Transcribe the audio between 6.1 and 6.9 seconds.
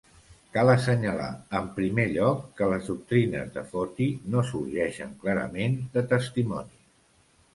testimonis.